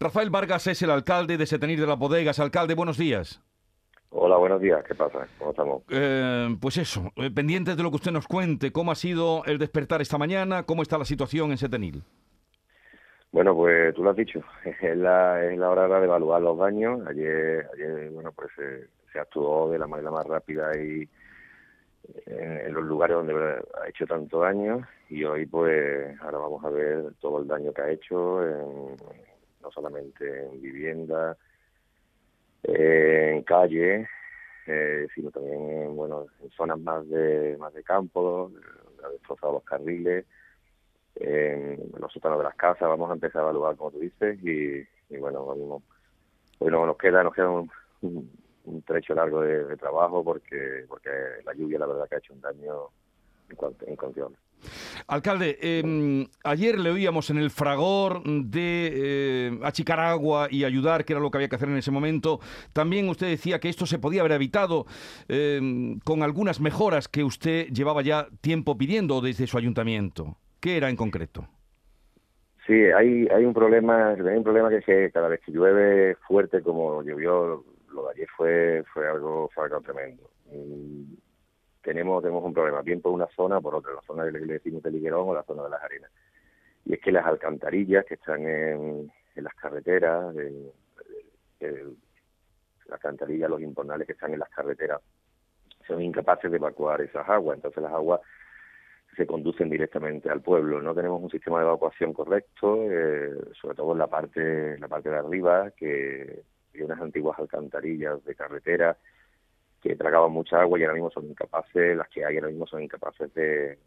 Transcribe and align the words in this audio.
Rafael 0.00 0.30
Vargas 0.30 0.66
es 0.66 0.82
el 0.82 0.90
alcalde 0.90 1.36
de 1.36 1.46
Setenir 1.46 1.80
de 1.80 1.86
las 1.86 1.98
Bodegas. 1.98 2.38
Alcalde, 2.40 2.74
buenos 2.74 2.98
días. 2.98 3.42
Hola, 4.10 4.36
buenos 4.36 4.60
días. 4.60 4.84
¿Qué 4.84 4.94
pasa? 4.94 5.26
¿Cómo 5.38 5.50
estamos? 5.50 5.82
Eh, 5.90 6.56
pues 6.60 6.76
eso, 6.76 7.12
eh, 7.16 7.30
pendientes 7.30 7.76
de 7.76 7.82
lo 7.82 7.90
que 7.90 7.96
usted 7.96 8.12
nos 8.12 8.26
cuente. 8.26 8.72
¿Cómo 8.72 8.92
ha 8.92 8.96
sido 8.96 9.44
el 9.44 9.58
despertar 9.58 10.00
esta 10.02 10.18
mañana? 10.18 10.64
¿Cómo 10.64 10.82
está 10.82 10.98
la 10.98 11.04
situación 11.04 11.50
en 11.50 11.58
Setenil? 11.58 12.02
Bueno, 13.32 13.54
pues 13.54 13.94
tú 13.94 14.04
lo 14.04 14.10
has 14.10 14.16
dicho. 14.16 14.40
Es 14.80 14.96
la, 14.96 15.44
es 15.44 15.58
la 15.58 15.70
hora 15.70 15.88
de 15.88 16.04
evaluar 16.04 16.42
los 16.42 16.58
daños. 16.58 17.00
Ayer, 17.06 17.68
ayer 17.74 18.10
bueno, 18.10 18.32
pues 18.32 18.50
se, 18.56 18.88
se 19.12 19.18
actuó 19.18 19.70
de 19.70 19.78
la 19.78 19.86
manera 19.86 20.10
más 20.10 20.26
rápida 20.26 20.76
y 20.76 21.08
en, 22.26 22.72
los 22.72 22.84
lugares 22.84 23.16
donde 23.16 23.34
ha 23.34 23.88
hecho 23.88 24.06
tanto 24.06 24.40
daño 24.40 24.86
y 25.08 25.24
hoy 25.24 25.46
pues 25.46 26.20
ahora 26.20 26.38
vamos 26.38 26.64
a 26.64 26.70
ver 26.70 27.14
todo 27.20 27.40
el 27.40 27.48
daño 27.48 27.72
que 27.72 27.82
ha 27.82 27.90
hecho 27.90 28.42
no 29.64 29.70
solamente 29.70 30.44
en 30.44 30.60
vivienda 30.60 31.36
en 32.62 33.42
calle 33.42 34.08
eh, 34.66 35.06
sino 35.14 35.30
también 35.30 35.70
en 35.70 35.96
bueno 35.96 36.26
en 36.42 36.50
zonas 36.50 36.78
más 36.78 37.08
de 37.08 37.56
más 37.58 37.74
de 37.74 37.82
campo 37.82 38.50
ha 39.04 39.08
destrozado 39.08 39.54
los 39.54 39.64
carriles 39.64 40.24
en 41.16 41.78
los 41.98 42.12
sótanos 42.12 42.38
de 42.38 42.44
las 42.44 42.56
casas 42.56 42.88
vamos 42.88 43.10
a 43.10 43.14
empezar 43.14 43.40
a 43.40 43.44
evaluar 43.44 43.76
como 43.76 43.90
tú 43.90 43.98
dices 43.98 44.38
y, 44.42 45.16
bueno 45.18 45.40
hoy 45.44 46.70
no, 46.70 46.86
nos 46.86 46.96
queda 46.96 47.22
nos 47.22 47.34
queda 47.34 47.50
un 47.50 47.70
un 48.64 48.82
trecho 48.82 49.14
largo 49.14 49.42
de, 49.42 49.76
trabajo 49.76 50.24
porque 50.24 50.84
porque 50.88 51.10
la 51.44 51.54
lluvia 51.54 51.78
la 51.78 51.86
verdad 51.86 52.08
que 52.08 52.14
ha 52.16 52.18
hecho 52.18 52.32
un 52.32 52.40
daño 52.40 52.88
incontrolable. 53.86 54.38
Alcalde, 55.06 55.58
eh, 55.60 56.26
ayer 56.44 56.78
le 56.78 56.90
oíamos 56.90 57.30
en 57.30 57.38
el 57.38 57.50
fragor 57.50 58.22
de 58.24 58.90
eh, 58.94 59.58
achicar 59.62 60.00
agua 60.00 60.48
y 60.50 60.64
ayudar, 60.64 61.04
que 61.04 61.12
era 61.12 61.20
lo 61.20 61.30
que 61.30 61.38
había 61.38 61.48
que 61.48 61.56
hacer 61.56 61.68
en 61.68 61.76
ese 61.76 61.90
momento. 61.90 62.40
También 62.72 63.08
usted 63.08 63.28
decía 63.28 63.58
que 63.58 63.68
esto 63.68 63.86
se 63.86 63.98
podía 63.98 64.20
haber 64.20 64.32
evitado 64.32 64.86
eh, 65.28 65.60
con 66.04 66.22
algunas 66.22 66.60
mejoras 66.60 67.08
que 67.08 67.24
usted 67.24 67.66
llevaba 67.68 68.02
ya 68.02 68.28
tiempo 68.40 68.76
pidiendo 68.76 69.20
desde 69.20 69.46
su 69.46 69.58
ayuntamiento. 69.58 70.36
¿Qué 70.60 70.76
era 70.76 70.88
en 70.88 70.96
concreto? 70.96 71.46
Sí, 72.66 72.72
hay, 72.72 73.28
hay 73.28 73.44
un 73.44 73.52
problema, 73.52 74.10
hay 74.10 74.36
un 74.36 74.42
problema 74.44 74.70
que 74.70 74.78
es 74.78 74.84
que 74.84 75.10
cada 75.12 75.28
vez 75.28 75.40
que 75.44 75.52
llueve 75.52 76.16
fuerte 76.26 76.62
como 76.62 77.02
llovió 77.02 77.62
lo 77.92 78.04
de 78.06 78.10
ayer 78.14 78.28
fue 78.36 78.82
fue 78.92 79.06
algo 79.06 79.50
fue 79.54 79.64
algo 79.64 79.80
tremendo 79.82 80.30
tenemos 81.84 82.22
tenemos 82.22 82.42
un 82.42 82.54
problema 82.54 82.82
bien 82.82 83.00
por 83.00 83.12
una 83.12 83.26
zona 83.28 83.60
por 83.60 83.74
otra 83.74 83.92
la 83.92 84.02
zona 84.02 84.24
que 84.24 84.32
le 84.32 84.54
decimos 84.54 84.82
de 84.82 84.90
Liguerón 84.90 85.28
o 85.28 85.34
la 85.34 85.44
zona 85.44 85.62
de 85.64 85.70
las 85.70 85.82
arenas 85.82 86.10
y 86.84 86.94
es 86.94 87.00
que 87.00 87.12
las 87.12 87.24
alcantarillas 87.26 88.04
que 88.04 88.14
están 88.14 88.46
en, 88.46 89.12
en 89.36 89.44
las 89.44 89.54
carreteras 89.54 90.34
en, 90.36 90.72
las 91.60 92.92
alcantarillas 92.92 93.48
los 93.48 93.60
imponales 93.60 94.06
que 94.06 94.12
están 94.12 94.32
en 94.32 94.40
las 94.40 94.50
carreteras 94.50 95.00
son 95.86 96.02
incapaces 96.02 96.50
de 96.50 96.56
evacuar 96.56 97.00
esas 97.02 97.28
aguas 97.28 97.56
entonces 97.56 97.82
las 97.82 97.92
aguas 97.92 98.20
se 99.16 99.28
conducen 99.28 99.70
directamente 99.70 100.28
al 100.28 100.40
pueblo. 100.40 100.82
No 100.82 100.92
tenemos 100.92 101.22
un 101.22 101.30
sistema 101.30 101.60
de 101.60 101.66
evacuación 101.66 102.12
correcto, 102.12 102.78
eh, 102.90 103.30
sobre 103.60 103.76
todo 103.76 103.92
en 103.92 103.98
la 103.98 104.08
parte, 104.08 104.76
la 104.76 104.88
parte 104.88 105.08
de 105.08 105.16
arriba, 105.16 105.70
que 105.70 106.42
y 106.74 106.82
unas 106.82 107.00
antiguas 107.00 107.38
alcantarillas 107.38 108.24
de 108.24 108.34
carretera 108.34 108.96
que 109.84 109.96
tragaban 109.96 110.32
mucha 110.32 110.62
agua 110.62 110.78
y 110.78 110.82
ahora 110.82 110.94
mismo 110.94 111.10
son 111.10 111.26
incapaces, 111.26 111.94
las 111.94 112.08
que 112.08 112.24
hay 112.24 112.36
ahora 112.36 112.48
mismo 112.48 112.66
son 112.66 112.82
incapaces 112.82 113.32
de, 113.34 113.78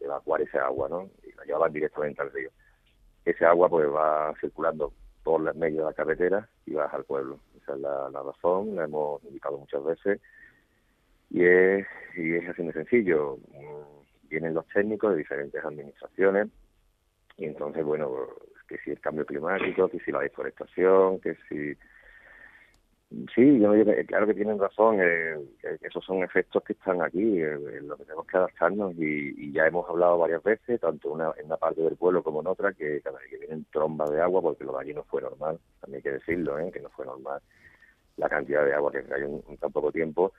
evacuar 0.00 0.42
ese 0.42 0.58
agua, 0.58 0.88
¿no? 0.88 1.10
Y 1.22 1.32
la 1.36 1.44
llevaban 1.44 1.72
directamente 1.72 2.20
al 2.20 2.32
río. 2.32 2.50
Ese 3.24 3.46
agua 3.46 3.68
pues 3.68 3.88
va 3.88 4.34
circulando 4.40 4.92
por 5.22 5.48
el 5.48 5.54
medio 5.54 5.82
de 5.82 5.84
la 5.86 5.92
carretera 5.92 6.48
y 6.66 6.74
va 6.74 6.86
al 6.86 7.04
pueblo. 7.04 7.38
Esa 7.56 7.74
es 7.74 7.78
la, 7.78 8.08
razón, 8.10 8.74
la 8.74 8.82
hemos 8.82 9.22
indicado 9.22 9.58
muchas 9.58 9.84
veces 9.84 10.20
y 11.30 11.44
es, 11.44 11.86
y 12.16 12.34
es 12.34 12.48
así 12.48 12.64
de 12.64 12.72
sencillo. 12.72 13.38
Vienen 14.24 14.54
los 14.54 14.66
técnicos 14.68 15.12
de 15.12 15.18
diferentes 15.18 15.64
administraciones 15.64 16.48
y 17.36 17.44
entonces, 17.44 17.84
bueno, 17.84 18.10
que 18.66 18.78
si 18.78 18.90
el 18.90 18.98
cambio 18.98 19.24
climático, 19.24 19.88
que 19.88 20.00
si 20.00 20.10
la 20.10 20.18
deforestación, 20.18 21.20
que 21.20 21.36
si 21.48 21.76
Sí, 23.34 23.60
yo, 23.60 23.72
claro 24.06 24.26
que 24.26 24.34
tienen 24.34 24.58
razón, 24.58 24.98
eh, 25.00 25.36
esos 25.82 26.04
son 26.04 26.22
efectos 26.22 26.62
que 26.64 26.72
están 26.72 27.02
aquí, 27.02 27.40
eh, 27.40 27.58
en 27.78 27.86
lo 27.86 27.96
que 27.96 28.04
tenemos 28.04 28.26
que 28.26 28.36
adaptarnos 28.36 28.94
y, 28.96 29.52
ya 29.52 29.66
hemos 29.66 29.88
hablado 29.88 30.18
varias 30.18 30.42
veces, 30.42 30.80
tanto 30.80 31.12
una, 31.12 31.30
en 31.38 31.46
una 31.46 31.58
parte 31.58 31.82
del 31.82 31.96
pueblo 31.96 32.22
como 32.22 32.40
en 32.40 32.46
otra, 32.46 32.72
que 32.72 33.00
cada 33.02 33.18
vez 33.18 33.28
que 33.28 33.38
vienen 33.38 33.66
trombas 33.70 34.10
de 34.10 34.20
agua, 34.20 34.40
porque 34.40 34.64
lo 34.64 34.72
de 34.72 34.80
allí 34.80 34.94
no 34.94 35.04
fue 35.04 35.20
normal, 35.20 35.58
también 35.80 35.98
hay 35.98 36.02
que 36.02 36.12
decirlo, 36.12 36.58
¿eh? 36.58 36.70
que 36.72 36.80
no 36.80 36.88
fue 36.90 37.04
normal 37.04 37.40
la 38.16 38.28
cantidad 38.28 38.64
de 38.64 38.74
agua 38.74 38.92
que 38.92 38.98
hay 38.98 39.22
en, 39.22 39.56
tan 39.58 39.72
poco 39.72 39.92
tiempo, 39.92 40.32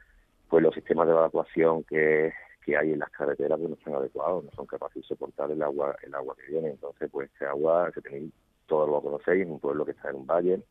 pues 0.50 0.64
los 0.64 0.74
sistemas 0.74 1.08
de 1.08 1.14
evacuación 1.14 1.84
que, 1.84 2.34
que 2.64 2.78
hay 2.78 2.94
en 2.94 3.00
las 3.00 3.10
carreteras 3.12 3.60
pues 3.60 3.70
no 3.70 3.76
están 3.76 3.96
adecuados, 3.96 4.46
no 4.46 4.52
son 4.52 4.66
capaces 4.66 5.02
de 5.02 5.08
soportar 5.08 5.52
el 5.52 5.62
agua 5.62 5.96
el 6.04 6.14
agua 6.14 6.36
que 6.36 6.52
viene, 6.52 6.70
entonces 6.70 7.10
pues 7.12 7.30
ese 7.36 7.46
agua, 7.46 7.92
que 7.94 8.02
tenéis, 8.02 8.32
todos 8.68 8.90
lo 8.90 9.02
conocéis, 9.02 9.44
es 9.44 9.50
un 9.50 9.60
pueblo 9.60 9.86
que 9.86 9.92
está 9.92 10.10
en 10.10 10.16
un 10.18 10.28
valle, 10.28 10.62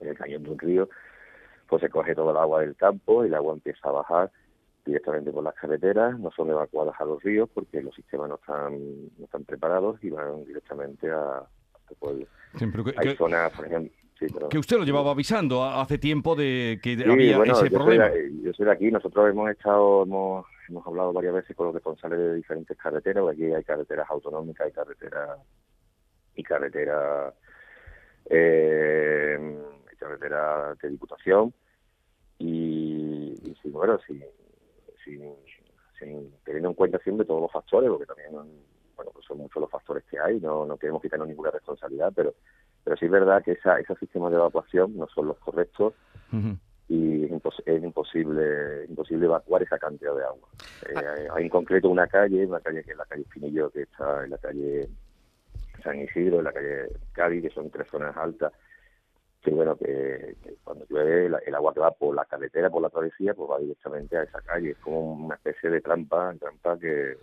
en 0.00 0.08
el 0.08 0.16
cañón 0.16 0.42
de 0.42 0.50
un 0.50 0.58
río, 0.58 0.88
pues 1.70 1.80
se 1.80 1.88
coge 1.88 2.16
todo 2.16 2.32
el 2.32 2.36
agua 2.36 2.60
del 2.60 2.74
campo 2.74 3.24
y 3.24 3.28
el 3.28 3.34
agua 3.34 3.54
empieza 3.54 3.88
a 3.88 3.92
bajar 3.92 4.32
directamente 4.84 5.30
por 5.30 5.44
las 5.44 5.54
carreteras, 5.54 6.18
no 6.18 6.32
son 6.32 6.50
evacuadas 6.50 6.96
a 6.98 7.04
los 7.04 7.22
ríos 7.22 7.48
porque 7.54 7.80
los 7.80 7.94
sistemas 7.94 8.28
no 8.28 8.34
están, 8.34 8.72
no 9.16 9.24
están 9.24 9.44
preparados 9.44 10.02
y 10.02 10.10
van 10.10 10.44
directamente 10.44 11.08
a, 11.08 11.36
al 11.38 11.96
pueblo. 12.00 12.26
Hay 12.96 13.16
zonas, 13.16 13.52
por 13.52 13.66
ejemplo... 13.66 14.48
que 14.48 14.58
usted 14.58 14.78
lo 14.78 14.84
llevaba 14.84 15.12
avisando 15.12 15.62
hace 15.64 15.98
tiempo 15.98 16.34
de 16.34 16.80
que 16.82 16.98
había 17.08 17.40
ese 17.44 17.70
problema. 17.70 18.10
yo 18.42 18.52
soy 18.52 18.66
de 18.66 18.72
aquí, 18.72 18.90
nosotros 18.90 19.30
hemos 19.30 19.48
estado, 19.48 20.02
hemos, 20.02 20.46
hemos 20.68 20.84
hablado 20.84 21.12
varias 21.12 21.34
veces 21.34 21.56
con 21.56 21.66
los 21.66 21.74
responsables 21.74 22.18
de 22.18 22.34
diferentes 22.34 22.76
carreteras, 22.76 23.28
aquí 23.28 23.44
hay 23.44 23.62
carreteras 23.62 24.10
autonómicas, 24.10 24.66
hay 24.66 24.72
carreteras 24.72 25.38
y 26.34 26.42
carreteras 26.42 27.32
eh, 28.28 29.38
carretera 30.00 30.74
de 30.82 30.88
Diputación 30.88 31.52
y, 32.38 33.34
y 33.62 33.70
bueno, 33.70 33.98
sin, 34.06 34.22
teniendo 36.44 36.70
en 36.70 36.74
cuenta 36.74 36.98
siempre 36.98 37.26
todos 37.26 37.42
los 37.42 37.52
factores, 37.52 37.90
porque 37.90 38.06
también 38.06 38.32
bueno, 38.32 39.10
pues 39.12 39.24
son 39.26 39.38
muchos 39.38 39.60
los 39.60 39.70
factores 39.70 40.02
que 40.10 40.18
hay, 40.18 40.40
no, 40.40 40.66
no 40.66 40.76
queremos 40.76 41.02
quitarnos 41.02 41.28
ninguna 41.28 41.50
responsabilidad, 41.50 42.12
pero 42.14 42.34
pero 42.84 42.96
sí 42.96 43.04
es 43.06 43.10
verdad 43.10 43.42
que 43.42 43.52
esa, 43.52 43.78
esos 43.78 43.98
sistemas 43.98 44.30
de 44.30 44.38
evacuación 44.38 44.96
no 44.96 45.06
son 45.08 45.28
los 45.28 45.38
correctos 45.38 45.94
y 46.88 47.24
es, 47.24 47.82
imposible 47.82 48.86
imposible 48.88 49.26
evacuar 49.26 49.62
esa 49.62 49.78
cantidad 49.78 50.16
de 50.16 50.24
agua. 50.24 50.48
Eh, 50.88 51.28
hay 51.32 51.44
en 51.44 51.48
concreto 51.48 51.88
una 51.88 52.06
calle, 52.06 52.46
una 52.46 52.60
calle 52.60 52.82
que 52.82 52.92
es 52.92 52.96
la 52.96 53.04
calle 53.04 53.22
Espinillo, 53.22 53.70
que 53.70 53.82
está 53.82 54.24
en 54.24 54.30
la 54.30 54.38
calle 54.38 54.88
San 55.82 56.00
Isidro, 56.00 56.38
en 56.38 56.44
la 56.44 56.52
calle 56.52 56.88
Cádiz, 57.12 57.42
que 57.42 57.50
son 57.50 57.70
tres 57.70 57.88
zonas 57.88 58.16
altas, 58.16 58.52
que 59.42 59.50
bueno, 59.50 59.76
que, 59.76 60.36
cuando 60.62 60.84
llueve 60.88 61.26
el, 61.46 61.54
agua 61.54 61.72
que 61.72 61.80
va 61.80 61.90
por 61.92 62.14
la 62.14 62.24
carretera, 62.26 62.70
por 62.70 62.82
la 62.82 62.90
travesía, 62.90 63.34
pues 63.34 63.50
va 63.50 63.58
directamente 63.58 64.16
a 64.16 64.22
esa 64.22 64.40
calle. 64.42 64.70
Es 64.70 64.78
como 64.78 65.12
una 65.12 65.36
especie 65.36 65.70
de 65.70 65.80
trampa, 65.80 66.34
trampa 66.38 66.78
que, 66.78 67.16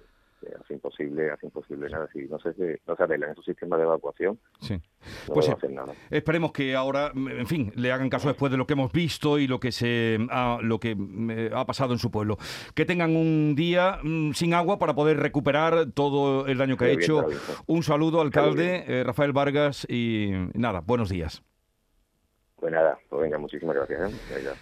hace 0.60 0.74
imposible, 0.74 1.30
hace 1.30 1.46
imposible 1.46 1.90
nada. 1.90 2.08
Si 2.12 2.28
no 2.28 2.40
se, 2.40 2.82
no 2.88 2.96
se 2.96 3.04
arreglan 3.04 3.32
esos 3.32 3.46
sistemas 3.46 3.78
de 3.78 3.86
evacuación, 3.86 4.40
sí. 4.60 4.82
no 5.28 5.34
pues 5.34 5.48
hacer 5.48 5.72
nada. 5.72 5.94
Esperemos 6.10 6.52
que 6.52 6.76
ahora, 6.76 7.12
en 7.14 7.46
fin, 7.46 7.72
le 7.76 7.92
hagan 7.92 8.10
caso 8.10 8.30
después 8.30 8.52
de 8.52 8.58
lo 8.58 8.66
que 8.66 8.74
hemos 8.74 8.92
visto 8.92 9.38
y 9.38 9.46
lo 9.46 9.60
que 9.60 9.72
se 9.72 10.18
ha, 10.32 10.58
lo 10.62 10.80
que 10.80 10.96
eh, 11.30 11.52
ha 11.54 11.66
pasado 11.66 11.94
en 11.94 12.00
su 12.00 12.10
pueblo. 12.10 12.38
Que 12.74 12.86
tengan 12.86 13.16
un 13.16 13.54
día 13.56 14.00
mm, 14.02 14.32
sin 14.32 14.56
agua 14.56 14.80
para 14.80 14.96
poder 14.96 15.18
recuperar 15.18 15.92
todo 15.92 16.48
el 16.48 16.58
daño 16.58 16.78
que 16.78 16.86
ha 16.86 16.90
hecho. 16.90 17.26
Un 17.68 17.84
saludo, 17.84 18.22
alcalde 18.22 18.86
eh, 18.88 19.04
Rafael 19.04 19.34
Vargas, 19.34 19.86
y 19.88 20.32
nada, 20.56 20.82
buenos 20.82 21.10
días. 21.10 21.44
Pues 22.58 22.72
nada, 22.74 23.00
pues 23.10 23.22
venga, 23.22 23.38
muchísimas 23.40 23.76
gracias. 23.76 24.14
¿eh? 24.30 24.58